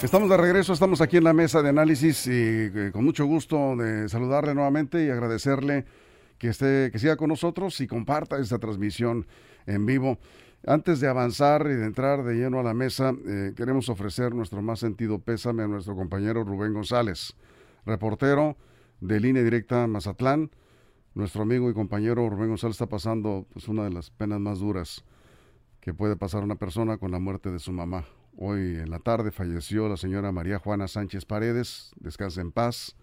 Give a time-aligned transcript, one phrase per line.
[0.00, 3.74] Estamos de regreso, estamos aquí en la mesa de análisis y eh, con mucho gusto
[3.74, 5.86] de saludarle nuevamente y agradecerle
[6.38, 9.26] que esté, que siga con nosotros y comparta esta transmisión
[9.66, 10.18] en vivo.
[10.64, 14.62] Antes de avanzar y de entrar de lleno a la mesa, eh, queremos ofrecer nuestro
[14.62, 17.34] más sentido pésame a nuestro compañero Rubén González,
[17.84, 18.56] reportero
[19.00, 20.52] de Línea Directa Mazatlán.
[21.14, 25.04] Nuestro amigo y compañero Rubén González está pasando pues, una de las penas más duras
[25.80, 28.04] que puede pasar una persona con la muerte de su mamá.
[28.40, 32.94] Hoy en la tarde falleció la señora María Juana Sánchez Paredes, descansa en paz.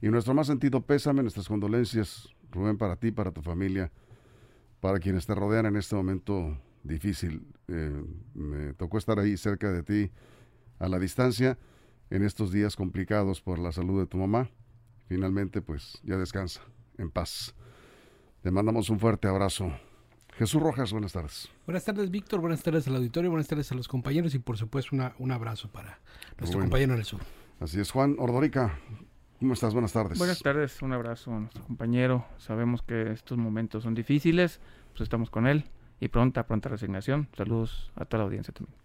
[0.00, 3.92] Y nuestro más sentido pésame, nuestras condolencias, Rubén, para ti, para tu familia,
[4.80, 7.46] para quienes te rodean en este momento difícil.
[7.68, 10.10] Eh, me tocó estar ahí cerca de ti
[10.78, 11.58] a la distancia
[12.08, 14.48] en estos días complicados por la salud de tu mamá.
[15.08, 16.62] Finalmente, pues ya descansa
[16.96, 17.54] en paz.
[18.40, 19.70] Te mandamos un fuerte abrazo.
[20.38, 21.48] Jesús Rojas, buenas tardes.
[21.64, 22.40] Buenas tardes, Víctor.
[22.40, 23.30] Buenas tardes al auditorio.
[23.30, 26.00] Buenas tardes a los compañeros y, por supuesto, una, un abrazo para
[26.38, 27.20] nuestro compañero en el sur.
[27.60, 28.76] Así es, Juan Ordorica.
[29.38, 29.72] ¿Cómo estás?
[29.74, 30.18] Buenas tardes.
[30.18, 32.26] Buenas tardes, un abrazo a nuestro compañero.
[32.38, 34.60] Sabemos que estos momentos son difíciles,
[34.92, 35.66] pues estamos con él
[36.00, 37.28] y pronta, pronta resignación.
[37.36, 38.76] Saludos a toda la audiencia también.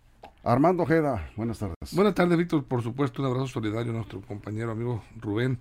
[0.43, 1.75] Armando Ojeda, buenas tardes.
[1.93, 2.63] Buenas tardes, Víctor.
[2.65, 5.59] Por supuesto, un abrazo solidario a nuestro compañero, amigo Rubén,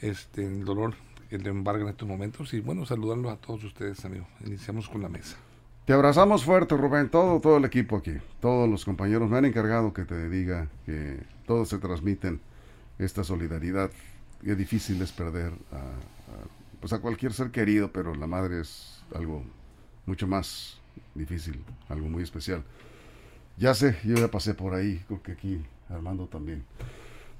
[0.00, 0.94] este, el dolor
[1.28, 2.52] que le embarga en estos momentos.
[2.54, 4.26] Y bueno, saludarlos a todos ustedes, amigo.
[4.44, 5.36] Iniciamos con la mesa.
[5.84, 9.94] Te abrazamos fuerte, Rubén, todo, todo el equipo aquí, todos los compañeros me han encargado
[9.94, 12.40] que te diga que todos se transmiten
[12.98, 13.90] esta solidaridad.
[14.44, 19.02] Qué difícil es perder a, a, pues a cualquier ser querido, pero la madre es
[19.14, 19.42] algo
[20.04, 20.78] mucho más
[21.14, 22.62] difícil, algo muy especial.
[23.56, 26.64] Ya sé, yo ya pasé por ahí, creo que aquí Armando también.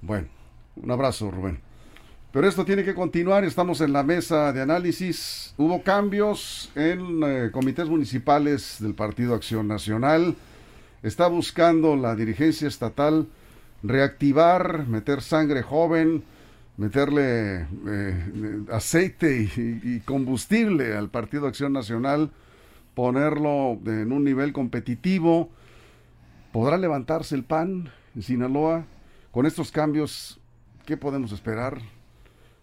[0.00, 0.28] Bueno,
[0.76, 1.60] un abrazo, Rubén.
[2.30, 5.54] Pero esto tiene que continuar, estamos en la mesa de análisis.
[5.56, 10.36] Hubo cambios en eh, comités municipales del Partido Acción Nacional.
[11.02, 13.28] Está buscando la dirigencia estatal
[13.82, 16.22] reactivar, meter sangre joven,
[16.76, 22.30] meterle eh, aceite y, y, combustible al Partido Acción Nacional,
[22.94, 25.48] ponerlo en un nivel competitivo.
[26.52, 28.84] ¿Podrá levantarse el PAN en Sinaloa?
[29.30, 30.38] Con estos cambios,
[30.84, 31.80] ¿qué podemos esperar?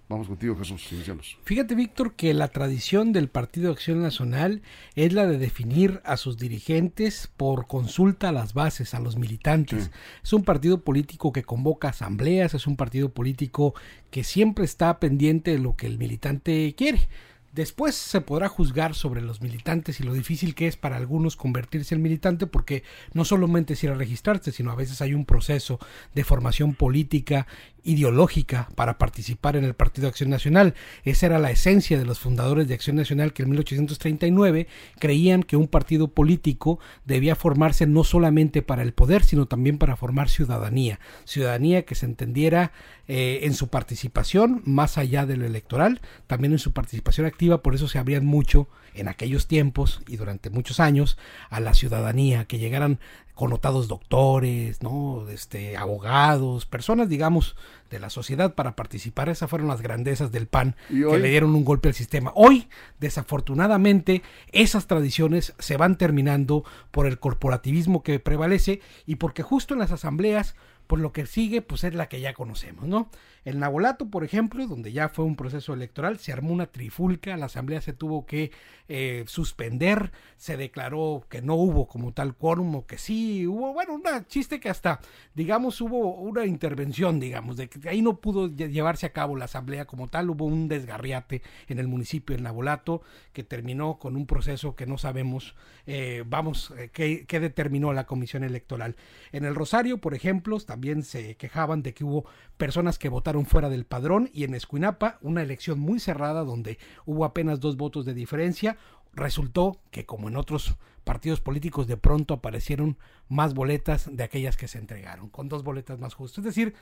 [0.08, 0.92] Vamos contigo, Jesús.
[0.92, 1.38] Iniciamos.
[1.44, 4.62] Fíjate, Víctor, que la tradición del Partido Acción Nacional
[4.96, 9.86] es la de definir a sus dirigentes por consulta a las bases, a los militantes.
[9.86, 9.90] Sí.
[10.24, 13.74] Es un partido político que convoca asambleas, es un partido político
[14.12, 17.08] que siempre está pendiente de lo que el militante quiere.
[17.56, 21.96] Después se podrá juzgar sobre los militantes y lo difícil que es para algunos convertirse
[21.96, 22.84] en militante porque
[23.14, 25.80] no solamente es ir a registrarse, sino a veces hay un proceso
[26.14, 27.48] de formación política,
[27.86, 30.74] ideológica para participar en el Partido Acción Nacional.
[31.04, 34.68] Esa era la esencia de los fundadores de Acción Nacional que en 1839
[35.00, 39.96] creían que un partido político debía formarse no solamente para el poder, sino también para
[39.96, 41.00] formar ciudadanía.
[41.24, 42.72] Ciudadanía que se entendiera
[43.08, 47.76] eh, en su participación más allá de lo electoral, también en su participación activa, por
[47.76, 51.18] eso se abrían mucho en aquellos tiempos y durante muchos años
[51.50, 53.00] a la ciudadanía, que llegaran
[53.36, 55.28] connotados doctores, ¿no?
[55.30, 57.56] Este, abogados, personas, digamos,
[57.90, 59.30] de la sociedad para participar.
[59.30, 62.32] Esas fueron las grandezas del PAN que le dieron un golpe al sistema.
[62.34, 62.70] Hoy,
[63.00, 69.82] desafortunadamente, esas tradiciones se van terminando por el corporativismo que prevalece y porque justo en
[69.82, 70.56] las asambleas
[70.88, 73.10] por lo que sigue, pues es la que ya conocemos, ¿no?
[73.46, 77.46] El Nabolato, por ejemplo, donde ya fue un proceso electoral, se armó una trifulca, la
[77.46, 78.52] asamblea se tuvo que
[78.88, 83.94] eh, suspender, se declaró que no hubo como tal quórum o que sí hubo, bueno,
[83.94, 85.00] una chiste que hasta,
[85.36, 89.86] digamos, hubo una intervención, digamos, de que ahí no pudo llevarse a cabo la asamblea
[89.86, 94.76] como tal, hubo un desgarriate en el municipio del Nabolato que terminó con un proceso
[94.76, 95.56] que no sabemos,
[95.86, 98.96] eh, vamos, eh, qué, qué determinó la comisión electoral.
[99.32, 102.26] En el Rosario, por ejemplo, también se quejaban de que hubo
[102.58, 107.26] personas que votaron fuera del padrón y en Escuinapa una elección muy cerrada donde hubo
[107.26, 108.78] apenas dos votos de diferencia.
[109.14, 112.98] Resultó que como en otros partidos políticos de pronto aparecieron
[113.30, 116.40] más boletas de aquellas que se entregaron, con dos boletas más justas.
[116.40, 116.74] Es decir,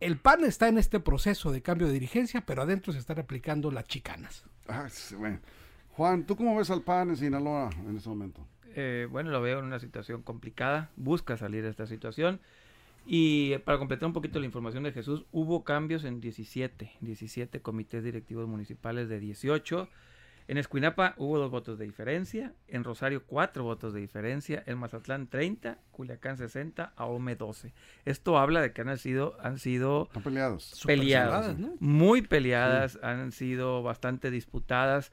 [0.00, 3.70] el PAN está en este proceso de cambio de dirigencia, pero adentro se están aplicando
[3.70, 4.44] las chicanas.
[4.68, 4.88] Ah,
[5.18, 5.40] bueno.
[5.96, 8.46] Juan, ¿tú cómo ves al PAN en Sinaloa en este momento?
[8.74, 12.40] eh, bueno, lo veo en una situación complicada, busca salir de esta situación.
[13.06, 18.02] Y para completar un poquito la información de Jesús, hubo cambios en 17, 17 comités
[18.02, 19.88] directivos municipales de 18.
[20.46, 25.26] En Escuinapa hubo dos votos de diferencia, en Rosario cuatro votos de diferencia, en Mazatlán
[25.26, 27.72] 30, Culiacán 60, Ahome 12.
[28.04, 34.30] Esto habla de que han sido, han sido peleados, peleadas, muy peleadas, han sido bastante
[34.30, 35.12] disputadas.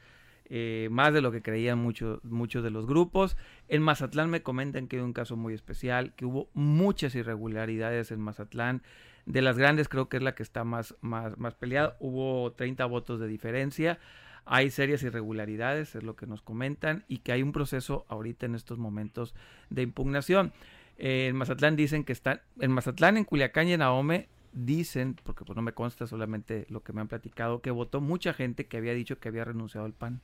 [0.53, 3.37] Eh, más de lo que creían muchos muchos de los grupos.
[3.69, 8.19] En Mazatlán me comentan que hay un caso muy especial, que hubo muchas irregularidades en
[8.19, 8.81] Mazatlán.
[9.25, 11.95] De las grandes creo que es la que está más, más, más peleada.
[12.01, 13.97] Hubo 30 votos de diferencia.
[14.43, 18.55] Hay serias irregularidades, es lo que nos comentan, y que hay un proceso ahorita en
[18.55, 19.33] estos momentos
[19.69, 20.51] de impugnación.
[20.97, 25.45] Eh, en Mazatlán dicen que están, en Mazatlán, en Culiacán y en Ahome dicen, porque
[25.45, 28.75] pues no me consta solamente lo que me han platicado, que votó mucha gente que
[28.75, 30.19] había dicho que había renunciado al PAN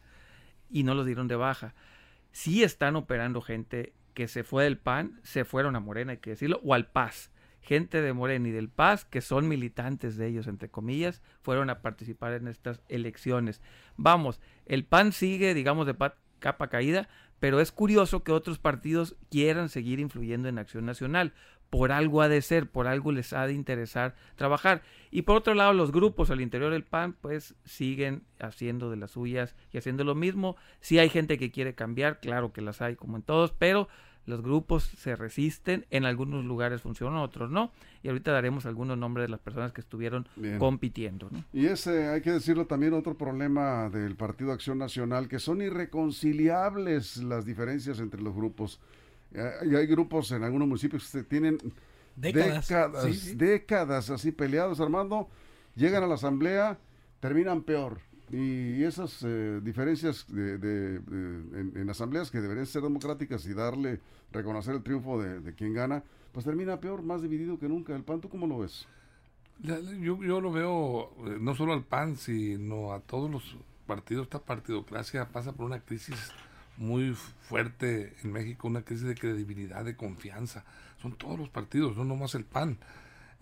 [0.70, 1.74] y no los dieron de baja.
[2.32, 6.32] Sí están operando gente que se fue del PAN, se fueron a Morena, hay que
[6.32, 7.32] decirlo, o al PAS.
[7.62, 11.82] Gente de Morena y del PAS, que son militantes de ellos, entre comillas, fueron a
[11.82, 13.62] participar en estas elecciones.
[13.98, 15.96] Vamos, el PAN sigue, digamos, de
[16.40, 17.10] capa caída,
[17.40, 21.34] pero es curioso que otros partidos quieran seguir influyendo en Acción Nacional
[21.70, 24.82] por algo ha de ser, por algo les ha de interesar trabajar.
[25.12, 29.12] Y por otro lado, los grupos al interior del PAN, pues siguen haciendo de las
[29.12, 30.56] suyas y haciendo lo mismo.
[30.82, 33.88] Si hay gente que quiere cambiar, claro que las hay como en todos, pero
[34.28, 37.72] los grupos se resisten, en algunos lugares funcionan, otros no.
[38.04, 40.28] Y ahorita daremos algunos nombres de las personas que estuvieron
[40.60, 41.30] compitiendo.
[41.54, 47.18] Y ese, hay que decirlo también, otro problema del Partido Acción Nacional, que son irreconciliables
[47.24, 48.82] las diferencias entre los grupos.
[49.34, 51.58] Y hay grupos en algunos municipios que tienen
[52.16, 55.30] décadas, décadas, así peleados, Armando,
[55.76, 56.80] llegan a la asamblea,
[57.20, 58.00] terminan peor.
[58.30, 60.96] Y esas eh, diferencias de,
[61.76, 64.02] en, asambleas que deberían ser democráticas y darle,
[64.34, 66.04] reconocer el triunfo de, quien gana,
[66.34, 67.96] pues termina peor, más dividido que nunca.
[67.96, 68.86] ¿El PAN tú cómo lo ves?
[69.60, 74.24] Yo, yo lo veo eh, no solo al PAN, sino a todos los partidos.
[74.24, 76.32] Esta partidocracia pasa por una crisis
[76.78, 80.64] muy fuerte en México, una crisis de credibilidad, de confianza.
[81.02, 82.78] Son todos los partidos, no nomás el PAN.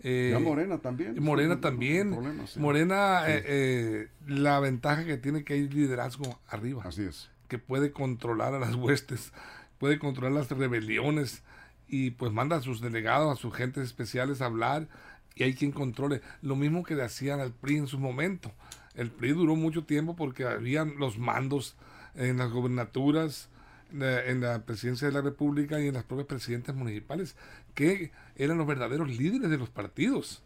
[0.00, 1.22] Eh, Morena también.
[1.22, 2.10] Morena también.
[2.56, 6.82] Morena, eh, eh, la ventaja que tiene que hay liderazgo arriba.
[6.84, 7.30] Así es.
[7.48, 9.32] Que puede controlar a las huestes,
[9.78, 11.42] puede controlar las rebeliones
[11.88, 14.88] y pues manda a sus delegados, a sus gentes especiales a hablar
[15.34, 16.20] y hay quien controle.
[16.42, 18.52] Lo mismo que le hacían al PRI en su momento.
[18.94, 21.76] El PRI duró mucho tiempo porque habían los mandos
[22.16, 23.48] en las gobernaturas,
[23.92, 27.36] en la presidencia de la República y en las propias presidentes municipales,
[27.74, 30.42] que eran los verdaderos líderes de los partidos.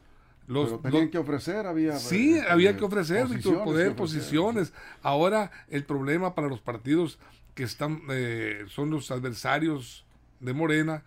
[0.47, 1.97] Los, tenían que ofrecer, había...
[1.97, 3.27] Sí, eh, había que ofrecer,
[3.65, 4.73] poder, posiciones.
[5.01, 7.21] Ahora el problema para los partidos
[7.55, 10.05] que están eh, son los adversarios
[10.41, 11.05] de Morena,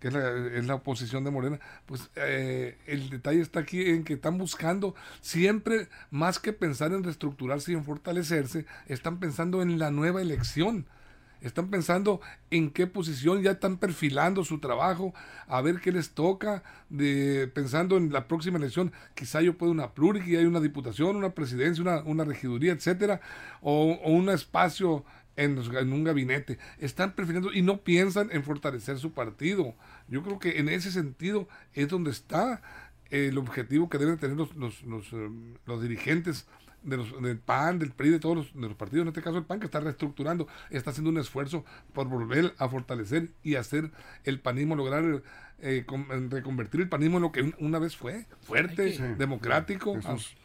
[0.00, 4.38] que es la, oposición de Morena, pues eh, el detalle está aquí en que están
[4.38, 10.20] buscando siempre, más que pensar en reestructurarse y en fortalecerse, están pensando en la nueva
[10.20, 10.86] elección.
[11.42, 12.20] Están pensando
[12.50, 15.14] en qué posición, ya están perfilando su trabajo,
[15.46, 19.92] a ver qué les toca, de, pensando en la próxima elección, quizá yo pueda una
[19.92, 23.20] pluri, hay una diputación, una presidencia, una, regiduría, etcétera,
[23.60, 25.04] o un espacio
[25.36, 25.58] en,
[25.92, 26.58] un gabinete.
[26.78, 29.74] Están prefiriendo y no piensan en fortalecer su partido.
[30.08, 32.62] Yo creo que en ese sentido es donde está
[33.10, 35.30] el objetivo que deben tener los, los, los, eh,
[35.64, 36.46] los dirigentes
[36.82, 39.38] de los, del PAN, del PRI, de todos los, de los partidos, en este caso
[39.38, 43.90] el PAN, que está reestructurando, está haciendo un esfuerzo por volver a fortalecer y hacer
[44.24, 45.22] el panismo, lograr
[45.58, 45.84] eh,
[46.28, 50.00] reconvertir el panismo en lo que una vez fue, fuerte, democrático.
[50.00, 50.36] Sí,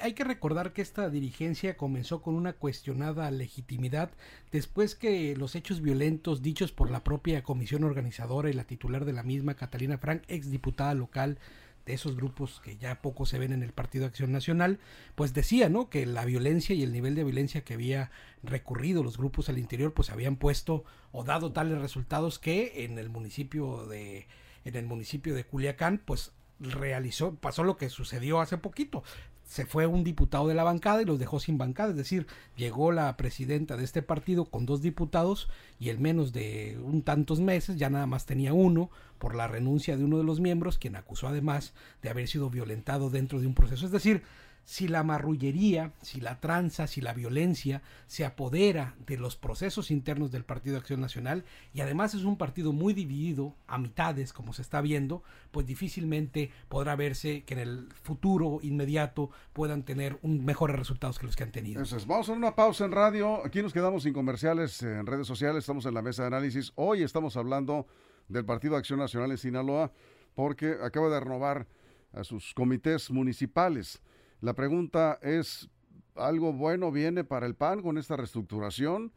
[0.00, 4.10] hay que recordar que esta dirigencia comenzó con una cuestionada legitimidad
[4.50, 9.12] después que los hechos violentos dichos por la propia comisión organizadora y la titular de
[9.12, 11.38] la misma, Catalina Frank, ex diputada local
[11.86, 14.80] de esos grupos que ya poco se ven en el Partido Acción Nacional,
[15.14, 15.88] pues decía, ¿no?
[15.88, 18.10] Que la violencia y el nivel de violencia que había
[18.42, 23.08] recurrido los grupos al interior, pues habían puesto o dado tales resultados que en el
[23.08, 24.26] municipio de
[24.64, 29.04] en el municipio de Culiacán, pues realizó, pasó lo que sucedió hace poquito.
[29.46, 32.26] Se fue un diputado de la bancada y los dejó sin bancada, es decir,
[32.56, 35.48] llegó la presidenta de este partido con dos diputados
[35.78, 39.96] y en menos de un tantos meses ya nada más tenía uno por la renuncia
[39.96, 41.72] de uno de los miembros, quien acusó además
[42.02, 43.86] de haber sido violentado dentro de un proceso.
[43.86, 44.22] Es decir,
[44.66, 50.32] si la marrullería, si la tranza, si la violencia se apodera de los procesos internos
[50.32, 54.62] del Partido Acción Nacional y además es un partido muy dividido a mitades como se
[54.62, 60.76] está viendo, pues difícilmente podrá verse que en el futuro inmediato puedan tener un mejores
[60.76, 61.82] resultados que los que han tenido.
[62.08, 63.46] Vamos a una pausa en radio.
[63.46, 65.60] Aquí nos quedamos sin comerciales en redes sociales.
[65.60, 66.72] Estamos en la mesa de análisis.
[66.74, 67.86] Hoy estamos hablando
[68.26, 69.92] del Partido Acción Nacional en Sinaloa
[70.34, 71.68] porque acaba de renovar
[72.12, 74.02] a sus comités municipales.
[74.40, 75.68] La pregunta es,
[76.14, 79.12] ¿algo bueno viene para el PAN con esta reestructuración?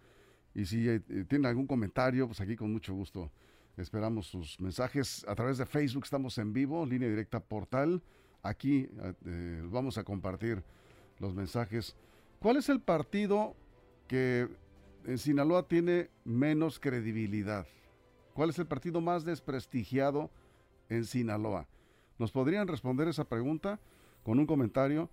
[0.55, 3.31] Y si eh, tiene algún comentario, pues aquí con mucho gusto
[3.81, 6.03] esperamos sus mensajes a través de Facebook.
[6.03, 8.01] Estamos en vivo, línea directa portal.
[8.43, 8.89] Aquí
[9.25, 10.63] eh, vamos a compartir
[11.19, 11.95] los mensajes.
[12.39, 13.55] ¿Cuál es el partido
[14.07, 14.47] que
[15.05, 17.67] en Sinaloa tiene menos credibilidad?
[18.33, 20.29] ¿Cuál es el partido más desprestigiado
[20.87, 21.67] en Sinaloa?
[22.17, 23.79] ¿Nos podrían responder esa pregunta?
[24.23, 25.09] Con un comentario.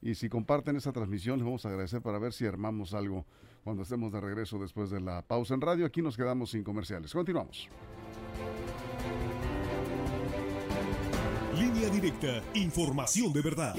[0.00, 3.26] Y si comparten esta transmisión, les vamos a agradecer para ver si armamos algo
[3.64, 5.86] cuando estemos de regreso después de la pausa en radio.
[5.86, 7.12] Aquí nos quedamos sin comerciales.
[7.12, 7.68] Continuamos.
[11.58, 13.74] Línea directa, información de verdad.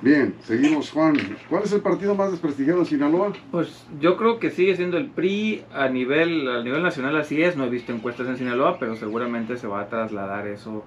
[0.00, 1.16] Bien, seguimos Juan.
[1.48, 3.32] ¿Cuál es el partido más desprestigiado en Sinaloa?
[3.52, 7.56] Pues yo creo que sigue siendo el PRI a nivel, a nivel nacional, así es.
[7.56, 10.84] No he visto encuestas en Sinaloa, pero seguramente se va a trasladar eso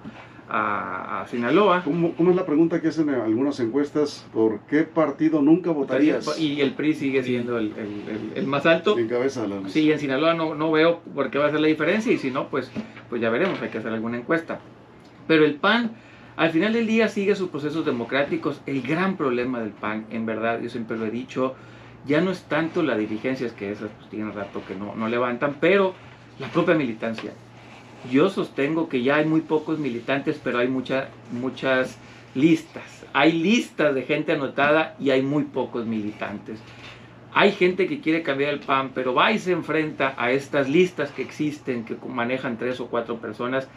[0.50, 1.84] a, Sinaloa.
[1.84, 4.26] ¿Cómo, es la pregunta que hacen en algunas encuestas?
[4.34, 6.40] ¿Por qué partido nunca votarías?
[6.40, 8.98] Y el PRI sigue siendo el, más alto.
[8.98, 12.12] En cabeza Sí, en Sinaloa no, no veo por qué va a ser la diferencia
[12.12, 12.72] y si no, pues,
[13.10, 14.60] pues ya veremos, hay que hacer alguna encuesta.
[15.28, 15.92] Pero el PAN,
[16.36, 18.62] al final del día, sigue sus procesos democráticos.
[18.66, 21.56] El gran problema del PAN, en verdad, yo siempre lo he dicho,
[22.06, 25.08] ya no es tanto la dirigencia, es que esas pues, tienen rato que no, no
[25.08, 25.96] levantan, pero
[26.38, 27.32] la propia militancia
[28.12, 31.98] yo sostengo que ya hay muy pocos militantes, pero hay muchas muchas
[32.34, 33.06] listas.
[33.14, 36.60] Hay listas de gente anotada y hay muy pocos militantes.
[37.34, 41.12] Hay gente que quiere cambiar el PAN, pero va y se enfrenta a estas listas
[41.12, 43.68] que existen, que manejan tres o cuatro personas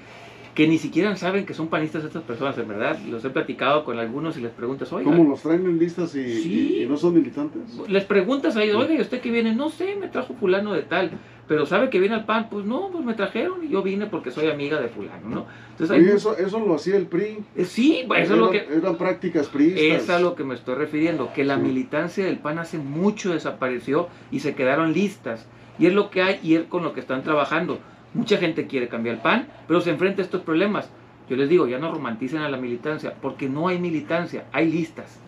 [0.58, 2.98] que ni siquiera saben que son panistas estas personas, en verdad.
[3.08, 5.08] Los he platicado con algunos y les preguntas, oiga.
[5.08, 7.62] ¿Cómo los traen en listas y, no son militantes?
[7.86, 9.54] Les preguntas ahí, oiga, ¿y usted qué viene?
[9.54, 11.12] No sé, me trajo fulano de tal.
[11.48, 14.30] Pero sabe que viene al PAN, pues no, pues me trajeron y yo vine porque
[14.30, 15.46] soy amiga de fulano, ¿no?
[15.70, 17.38] Entonces, ¿Y eso, eso lo hacía el PRI?
[17.56, 18.68] Eh, sí, pues, eso es lo que...
[18.70, 19.92] Eran prácticas PRI.
[19.92, 24.08] Es a lo que me estoy refiriendo, que la militancia del PAN hace mucho desapareció
[24.30, 25.46] y se quedaron listas.
[25.78, 27.78] Y es lo que hay y es con lo que están trabajando
[28.14, 30.88] Mucha gente quiere cambiar el PAN, pero se enfrenta a estos problemas.
[31.28, 35.20] Yo les digo, ya no romanticen a la militancia, porque no hay militancia, hay listas.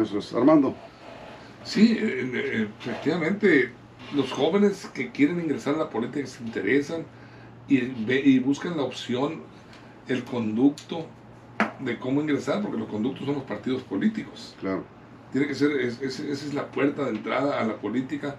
[0.00, 0.32] Eso es.
[0.34, 0.74] Armando.
[1.62, 3.70] Sí, efectivamente,
[4.14, 7.04] los jóvenes que quieren ingresar a la política se interesan
[7.68, 9.42] y, y buscan la opción,
[10.08, 11.06] el conducto
[11.80, 14.56] de cómo ingresar, porque los conductos son los partidos políticos.
[14.60, 14.84] Claro.
[15.32, 18.36] Tiene que ser, esa es la puerta de entrada a la política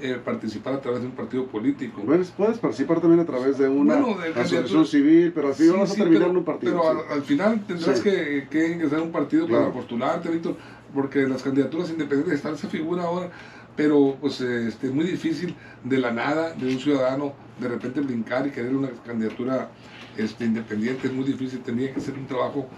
[0.00, 2.00] eh, participar a través de un partido político.
[2.02, 4.02] Puedes, puedes participar también a través de una
[4.34, 6.80] asociación civil, pero al final vas a terminar en un partido.
[6.80, 10.56] Pero al, final tendrás que, que, ingresar a un partido para postularte, Víctor,
[10.94, 13.30] porque las candidaturas independientes están esa figura ahora,
[13.76, 18.46] pero pues este, es muy difícil de la nada, de un ciudadano, de repente brincar
[18.46, 19.70] y querer una candidatura
[20.16, 22.68] este, independiente, es muy difícil, tendría que ser un trabajo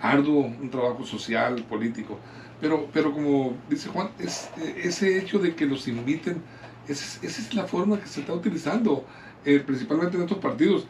[0.00, 2.18] arduo, un trabajo social, político.
[2.60, 6.42] Pero, pero como dice Juan, es, ese hecho de que los inviten
[6.88, 9.04] esa es, la forma que se está utilizando,
[9.44, 10.86] eh, principalmente en estos partidos.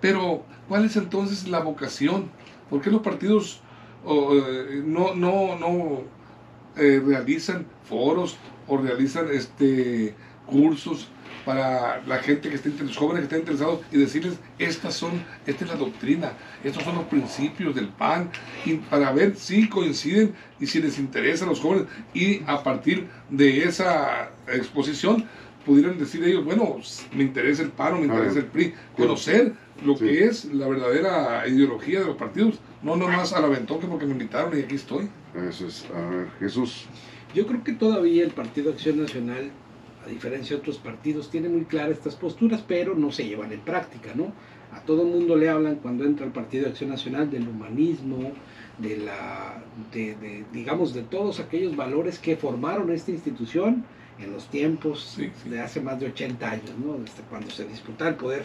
[0.00, 2.30] Pero, ¿cuál es entonces la vocación?
[2.68, 3.60] ¿Por qué los partidos
[4.06, 6.02] eh, no, no, no
[6.76, 10.14] eh, realizan foros o realizan este,
[10.46, 11.08] cursos
[11.44, 15.12] para la gente que esté los jóvenes que estén interesados y decirles estas son
[15.46, 18.30] esta es la doctrina estos son los principios del PAN
[18.64, 23.08] y para ver si coinciden y si les interesa a los jóvenes y a partir
[23.28, 25.26] de esa exposición
[25.64, 26.76] pudieran decir ellos, bueno,
[27.12, 29.54] me interesa el PAN o me interesa el PRI, conocer
[29.84, 34.12] lo que es la verdadera ideología de los partidos, no nomás al aventoque porque me
[34.12, 35.08] invitaron y aquí estoy.
[35.48, 36.86] Eso es, a ver, Jesús.
[37.34, 39.50] Yo creo que todavía el Partido Acción Nacional,
[40.04, 43.60] a diferencia de otros partidos, tiene muy claras estas posturas, pero no se llevan en
[43.60, 44.32] práctica, ¿no?
[44.72, 48.32] A todo mundo le hablan cuando entra el Partido Acción Nacional del humanismo,
[48.78, 49.62] de la,
[49.92, 53.84] de, digamos, de todos aquellos valores que formaron esta institución
[54.20, 56.98] en los tiempos de hace más de 80 años, ¿no?
[56.98, 58.44] Desde cuando se disputaba el poder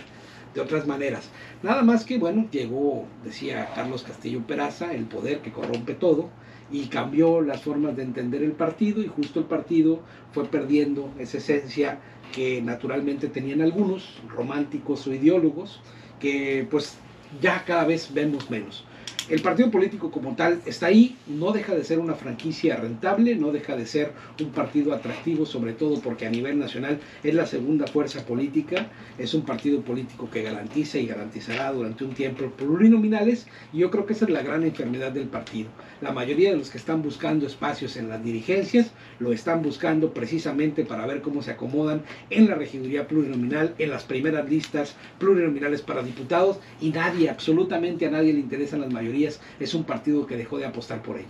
[0.56, 1.30] de otras maneras.
[1.62, 6.32] Nada más que, bueno, llegó, decía Carlos Castillo Peraza, el poder que corrompe todo,
[6.72, 11.38] y cambió las formas de entender el partido, y justo el partido fue perdiendo esa
[11.38, 12.00] esencia
[12.34, 15.82] que naturalmente tenían algunos, románticos o ideólogos,
[16.20, 16.98] que pues
[17.42, 18.86] ya cada vez vemos menos.
[19.30, 23.52] El partido político como tal está ahí, no deja de ser una franquicia rentable, no
[23.52, 27.86] deja de ser un partido atractivo, sobre todo porque a nivel nacional es la segunda
[27.86, 28.88] fuerza política,
[29.20, 34.08] es un partido político que garantiza y garantizará durante un tiempo plurinominales y yo creo
[34.08, 35.70] que esa es la gran enfermedad del partido.
[36.02, 40.86] La mayoría de los que están buscando espacios en las dirigencias lo están buscando precisamente
[40.86, 46.02] para ver cómo se acomodan en la regiduría plurinominal, en las primeras listas plurinominales para
[46.02, 50.58] diputados y nadie, absolutamente a nadie le interesan las mayorías, es un partido que dejó
[50.58, 51.30] de apostar por ellas.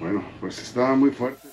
[0.00, 1.48] Bueno, pues está muy fuerte.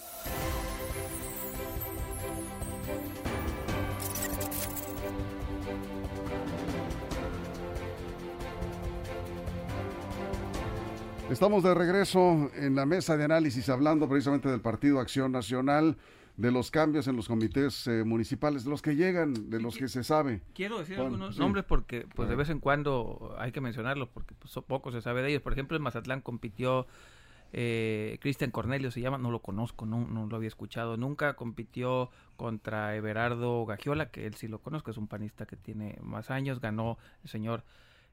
[11.30, 15.96] Estamos de regreso en la mesa de análisis hablando precisamente del Partido Acción Nacional,
[16.40, 19.90] de los cambios en los comités eh, municipales, de los que llegan, de los que
[19.90, 20.42] se sabe.
[20.54, 24.54] Quiero decir algunos nombres porque pues de vez en cuando hay que mencionarlos porque pues,
[24.66, 25.42] poco se sabe de ellos.
[25.42, 26.88] Por ejemplo, en Mazatlán compitió
[27.52, 31.36] eh, Cristian Cornelio, se llama, no lo conozco, no, no lo había escuchado nunca.
[31.36, 36.32] Compitió contra Everardo Gagiola, que él sí lo conozco, es un panista que tiene más
[36.32, 37.66] años, ganó el señor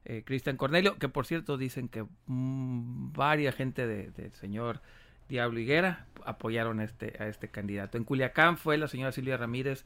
[0.03, 4.81] eh, Cristian Cornelio, que por cierto dicen que mm, varias gente del señor
[5.29, 7.97] Diablo Higuera apoyaron a este, a este candidato.
[7.97, 9.85] En Culiacán fue la señora Silvia Ramírez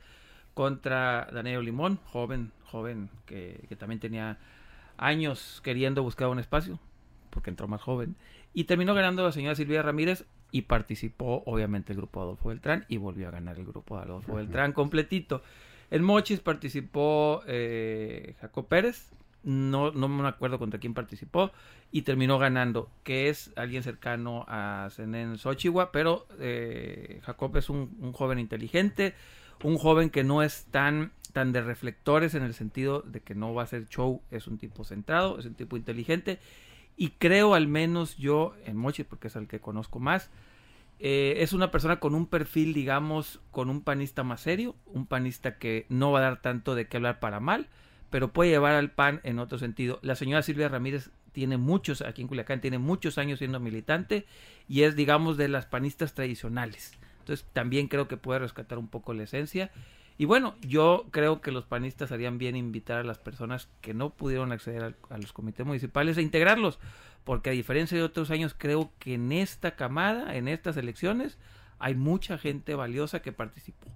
[0.53, 4.37] contra Daniel Limón, joven, joven que, que también tenía
[4.97, 6.79] años queriendo buscar un espacio,
[7.29, 8.15] porque entró más joven,
[8.53, 12.97] y terminó ganando la señora Silvia Ramírez y participó obviamente el grupo Adolfo Beltrán y
[12.97, 15.41] volvió a ganar el grupo Adolfo Beltrán completito.
[15.89, 19.11] En Mochis participó eh, Jacob Pérez,
[19.43, 21.51] no, no me acuerdo contra quién participó
[21.91, 28.13] y terminó ganando, que es alguien cercano a Zenén Xochihua, pero eh, Jacob es un,
[28.13, 29.13] joven inteligente,
[29.63, 33.53] un joven que no es tan, tan de reflectores en el sentido de que no
[33.53, 36.39] va a ser show, es un tipo centrado, es un tipo inteligente
[36.95, 40.29] y creo al menos yo en Mochi, porque es el que conozco más,
[40.99, 45.57] eh, es una persona con un perfil, digamos, con un panista más serio, un panista
[45.57, 47.67] que no va a dar tanto de qué hablar para mal,
[48.11, 49.99] pero puede llevar al PAN en otro sentido.
[50.03, 54.27] La señora Silvia Ramírez tiene muchos, aquí en Culiacán, tiene muchos años siendo militante
[54.67, 56.99] y es, digamos, de las panistas tradicionales.
[57.19, 59.71] Entonces también creo que puede rescatar un poco la esencia.
[60.17, 64.11] Y bueno, yo creo que los panistas harían bien invitar a las personas que no
[64.11, 66.79] pudieron acceder a, a los comités municipales a integrarlos,
[67.23, 71.39] porque a diferencia de otros años, creo que en esta camada, en estas elecciones,
[71.79, 73.87] hay mucha gente valiosa que participó.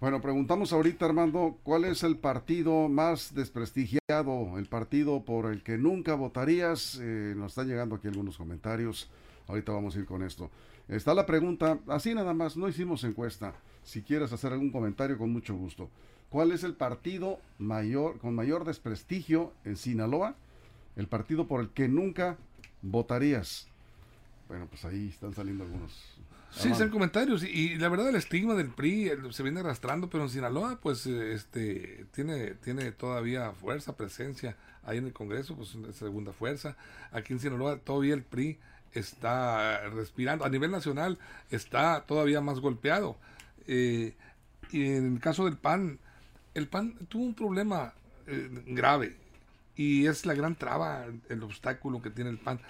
[0.00, 5.76] Bueno, preguntamos ahorita, Armando, ¿cuál es el partido más desprestigiado, el partido por el que
[5.76, 6.98] nunca votarías?
[7.02, 9.10] Eh, nos están llegando aquí algunos comentarios.
[9.46, 10.50] Ahorita vamos a ir con esto.
[10.88, 13.52] Está la pregunta, así nada más, no hicimos encuesta.
[13.82, 15.90] Si quieres hacer algún comentario, con mucho gusto.
[16.30, 20.34] ¿Cuál es el partido mayor, con mayor desprestigio en Sinaloa?
[20.96, 22.38] El partido por el que nunca
[22.80, 23.68] votarías.
[24.48, 25.92] Bueno, pues ahí están saliendo algunos
[26.50, 27.44] Sí, son comentarios.
[27.44, 32.06] Y, la verdad, el estigma del PRI se viene arrastrando, pero en Sinaloa, pues, este,
[32.12, 34.56] tiene, tiene todavía fuerza, presencia.
[34.82, 36.76] Ahí en el Congreso, pues, segunda fuerza.
[37.12, 38.58] Aquí en Sinaloa, todavía el PRI
[38.92, 40.44] está respirando.
[40.44, 41.18] A nivel nacional,
[41.50, 43.16] está todavía más golpeado.
[43.66, 44.14] Eh,
[44.72, 45.98] y en el caso del PAN,
[46.54, 47.92] el PAN tuvo un problema
[48.26, 49.16] eh, grave.
[49.76, 52.60] Y es la gran traba, el obstáculo que tiene el PAN.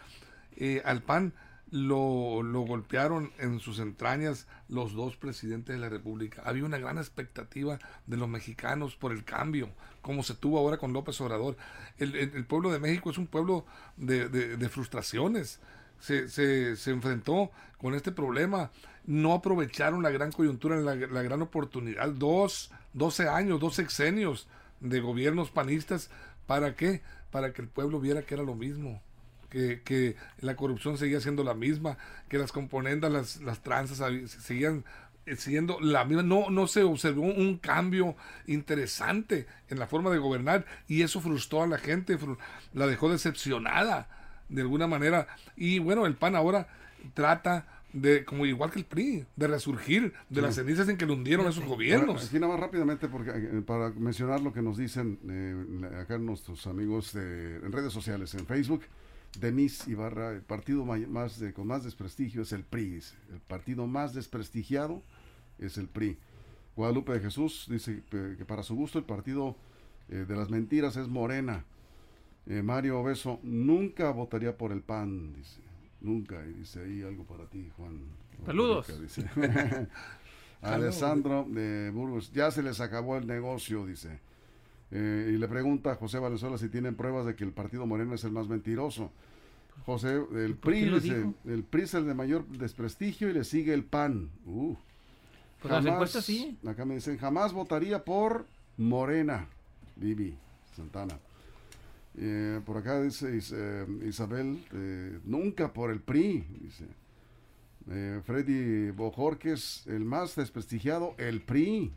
[0.56, 1.32] Eh, al PAN
[1.70, 6.42] lo, lo, golpearon en sus entrañas los dos presidentes de la República.
[6.44, 9.70] Había una gran expectativa de los mexicanos por el cambio,
[10.02, 11.56] como se tuvo ahora con López Obrador.
[11.98, 13.64] El, pueblo de México es un pueblo
[13.96, 15.60] de, frustraciones.
[16.00, 18.70] Se, se, enfrentó con este problema.
[19.06, 22.08] No aprovecharon la gran coyuntura, la, la gran oportunidad.
[22.10, 24.48] Dos, 12 años, dos sexenios
[24.80, 26.10] de gobiernos panistas.
[26.46, 27.02] ¿Para qué?
[27.30, 29.02] Para que el pueblo viera que era lo mismo
[29.50, 34.84] que, la corrupción seguía siendo la misma, que las componendas, las, las tranzas seguían
[35.26, 36.22] eh, siendo la misma.
[36.22, 41.62] No, no se observó un cambio interesante en la forma de gobernar y eso frustró
[41.62, 42.18] a la gente,
[42.72, 44.08] la dejó decepcionada
[44.48, 45.26] de alguna manera.
[45.56, 46.68] Y bueno, el PAN ahora
[47.14, 51.14] trata de, como igual que el PRI, de resurgir de las cenizas en que lo
[51.14, 52.26] hundieron esos gobiernos.
[52.26, 56.66] aquí nada más rápidamente, porque eh, para mencionar lo que nos dicen eh, acá nuestros
[56.66, 58.82] amigos de, en redes sociales, en Facebook,
[59.38, 63.00] Denise Ibarra, el partido más de, con más desprestigio es el PRI.
[63.32, 65.02] El partido más desprestigiado
[65.58, 66.18] es el PRI.
[66.76, 69.56] Guadalupe de Jesús dice que para su gusto el partido
[70.08, 71.64] eh, de las mentiras es Morena.
[72.46, 75.60] Eh, Mario Obeso nunca votaría por el PAN, dice.
[76.00, 76.44] Nunca.
[76.46, 78.00] Y dice ahí algo para ti, Juan.
[78.46, 78.86] Saludos.
[80.62, 84.18] Alessandro de Burgos, ya se les acabó el negocio, dice.
[84.92, 88.14] Eh, y le pregunta a José Valenzuela si tienen pruebas de que el partido Moreno
[88.14, 89.12] es el más mentiroso.
[89.86, 94.30] José, el PRI, el PRI es el de mayor desprestigio y le sigue el PAN.
[94.44, 94.76] Uh.
[95.60, 96.58] Pues jamás, sí.
[96.66, 99.46] Acá me dicen, jamás votaría por Morena,
[99.96, 100.34] Vivi
[100.74, 101.18] Santana.
[102.18, 106.86] Eh, por acá dice eh, Isabel, eh, nunca por el PRI, dice.
[108.24, 111.92] Freddy Bojorques, el más desprestigiado, el PRI.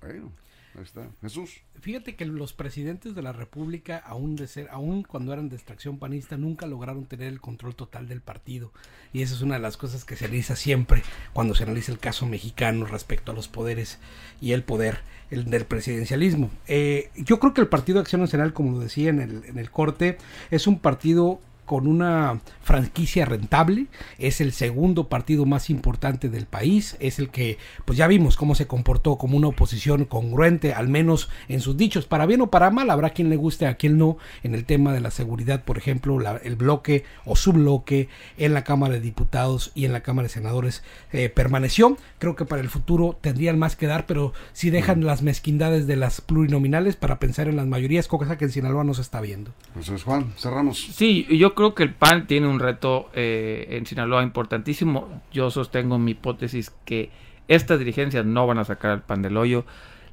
[0.00, 0.32] Bueno,
[0.76, 1.08] Ahí está.
[1.22, 1.62] Jesús.
[1.80, 5.98] Fíjate que los presidentes de la República, aún de ser, aún cuando eran de extracción
[5.98, 8.72] panista, nunca lograron tener el control total del partido.
[9.12, 11.98] Y esa es una de las cosas que se analiza siempre cuando se analiza el
[11.98, 13.98] caso mexicano respecto a los poderes
[14.40, 14.98] y el poder
[15.30, 16.50] el del presidencialismo.
[16.68, 19.70] Eh, yo creo que el Partido Acción Nacional, como lo decía en el, en el
[19.70, 20.18] corte,
[20.50, 23.86] es un partido con una franquicia rentable,
[24.18, 28.54] es el segundo partido más importante del país, es el que, pues ya vimos cómo
[28.54, 32.70] se comportó como una oposición congruente, al menos en sus dichos, para bien o para
[32.70, 35.76] mal, habrá quien le guste, a quien no, en el tema de la seguridad, por
[35.76, 40.28] ejemplo, el bloque o su bloque en la Cámara de Diputados y en la Cámara
[40.28, 44.70] de Senadores eh, permaneció, creo que para el futuro tendrían más que dar, pero si
[44.70, 48.84] dejan las mezquindades de las plurinominales para pensar en las mayorías, cosa que en Sinaloa
[48.84, 49.52] no se está viendo.
[49.74, 50.88] Pues Juan, cerramos.
[50.94, 55.22] Sí, yo creo que el PAN tiene un reto eh, en Sinaloa importantísimo.
[55.32, 57.10] Yo sostengo mi hipótesis que
[57.48, 59.64] estas dirigencias no van a sacar al PAN del hoyo.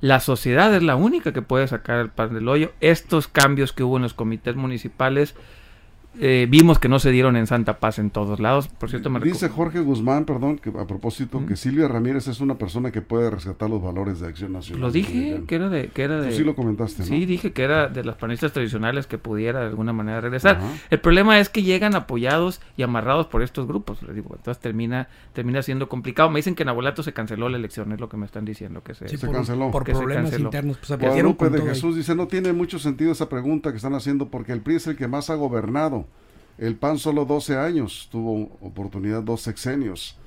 [0.01, 2.73] La sociedad es la única que puede sacar el pan del hoyo.
[2.81, 5.35] Estos cambios que hubo en los comités municipales
[6.19, 8.67] eh, vimos que no se dieron en Santa Paz en todos lados.
[8.67, 12.57] Por cierto, me dice Jorge Guzmán, perdón, que a propósito, que Silvia Ramírez es una
[12.57, 14.81] persona que puede rescatar los valores de Acción Nacional.
[14.81, 16.31] Lo dije, que era de, que era de.
[16.31, 17.01] sí lo comentaste.
[17.01, 17.07] ¿no?
[17.07, 20.59] Sí, dije que era de las panistas tradicionales que pudiera de alguna manera regresar.
[20.89, 24.03] El problema es que llegan apoyados y amarrados por estos grupos.
[24.03, 26.29] Les digo, entonces termina, termina siendo complicado.
[26.29, 28.83] Me dicen que en Abolato se canceló la elección, es lo que me están diciendo
[28.83, 30.77] que se, se canceló por problemas internos.
[30.77, 34.51] Pues, Guadalupe de Jesús dice no tiene mucho sentido esa pregunta que están haciendo porque
[34.51, 36.02] el PRI es el que más ha gobernado.
[36.57, 40.17] El PAN solo 12 años, tuvo oportunidad dos sexenios.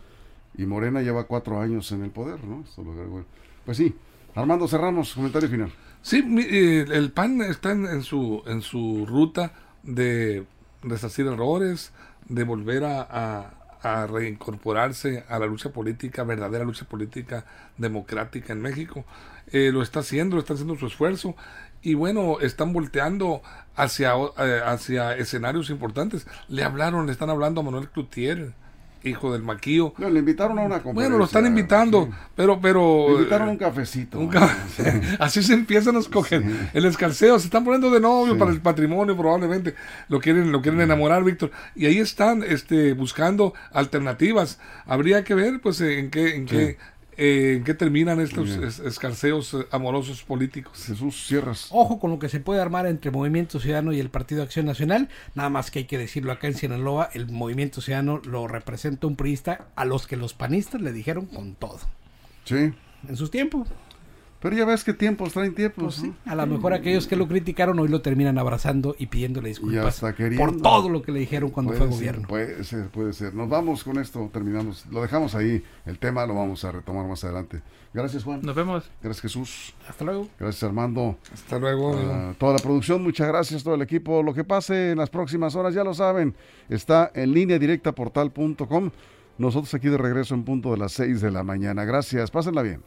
[0.57, 2.65] Y Morena lleva cuatro años en el poder, ¿no?
[3.65, 3.95] Pues sí,
[4.35, 5.73] Armando Cerramos, comentario final.
[6.03, 10.47] Sí, el PAN está en, su, en su ruta de
[10.83, 11.93] resarcir errores,
[12.29, 13.53] de volver a,
[14.09, 17.45] reincorporarse a la lucha política, verdadera lucha política
[17.79, 19.05] democrática en México.
[19.53, 21.37] Eh, lo está haciendo, lo está haciendo su esfuerzo
[21.87, 23.43] y bueno, están volteando
[23.77, 26.27] hacia, eh, hacia escenarios importantes.
[26.49, 28.55] Le hablaron, le están hablando a Manuel Cloutier,
[29.05, 29.95] hijo del Maquío.
[29.97, 30.95] No, le invitaron a una conferencia.
[30.95, 32.61] Bueno, lo están invitando, pero...
[32.61, 34.19] pero le invitaron un cafecito.
[35.21, 36.43] Así se empiezan a escoger.
[36.75, 39.77] El escalceo, se están poniendo de novio para el patrimonio probablemente.
[40.09, 41.53] Lo quieren, lo quieren enamorar, Víctor.
[41.77, 44.59] Y ahí están este, buscando alternativas.
[44.87, 46.35] Habría que ver pues en qué...
[46.35, 46.79] En qué
[47.19, 48.51] ¿En qué terminan estos
[48.81, 50.85] escarceos eh, amorosos políticos?
[50.87, 51.69] Jesús Sierras.
[51.71, 55.09] Ojo con lo que se puede armar entre Movimiento Ciudadano y el Partido Acción Nacional.
[55.35, 59.17] Nada más que hay que decirlo acá en Sinaloa, el Movimiento Ciudadano lo representa un
[59.17, 61.81] priista a los que los panistas le dijeron con todo.
[62.45, 62.73] Sí.
[63.09, 63.69] En sus tiempos.
[64.41, 65.99] Pero ya ves que tiempos traen tiempos.
[66.01, 70.03] Pues a lo mejor aquellos que lo criticaron hoy lo terminan abrazando y pidiéndole disculpas
[70.37, 72.29] por todo lo que le dijeron cuando fue gobierno.
[72.29, 73.35] Puede ser, puede ser.
[73.35, 74.85] Nos vamos con esto, terminamos.
[74.87, 75.63] Lo dejamos ahí.
[75.85, 77.63] El tema lo vamos a retomar más adelante.
[77.95, 78.43] Gracias, Juan.
[78.43, 78.91] Nos vemos.
[79.03, 79.75] Gracias, Jesús.
[79.89, 80.29] Hasta luego.
[80.39, 81.17] Gracias, Armando.
[81.33, 82.35] Hasta luego.
[82.39, 84.23] toda la producción, muchas gracias, todo el equipo.
[84.23, 86.35] Lo que pase en las próximas horas, ya lo saben,
[86.69, 88.91] está en línea directa portal.com.
[89.39, 91.85] Nosotros aquí de regreso en punto de las 6 de la mañana.
[91.85, 92.83] Gracias, pásenla bien.